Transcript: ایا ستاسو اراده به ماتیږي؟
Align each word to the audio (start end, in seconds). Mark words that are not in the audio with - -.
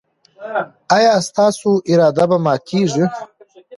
ایا 0.95 1.13
ستاسو 1.27 1.71
اراده 1.91 2.25
به 2.29 2.37
ماتیږي؟ 2.45 3.05